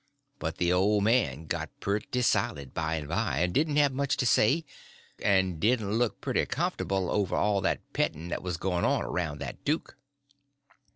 But 0.39 0.57
the 0.57 0.73
old 0.73 1.03
man 1.03 1.45
got 1.45 1.69
pretty 1.79 2.23
silent 2.23 2.73
by 2.73 2.95
and 2.95 3.07
by—didn't 3.07 3.75
have 3.75 3.91
much 3.93 4.17
to 4.17 4.25
say, 4.25 4.65
and 5.21 5.59
didn't 5.59 5.93
look 5.93 6.19
pretty 6.21 6.43
comfortable 6.47 7.11
over 7.11 7.35
all 7.35 7.61
that 7.61 7.81
petting 7.93 8.29
that 8.29 8.41
was 8.41 8.57
going 8.57 8.83
on 8.83 9.03
around 9.03 9.37
that 9.41 9.63
duke. 9.63 9.95